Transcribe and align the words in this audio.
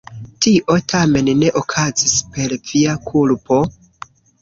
Tio 0.45 0.77
tamen 0.93 1.29
ne 1.43 1.53
okazis 1.63 2.17
per 2.35 2.59
via 2.73 2.99
kulpo? 3.13 3.65